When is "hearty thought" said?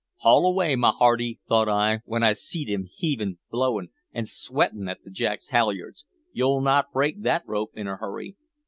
0.97-1.69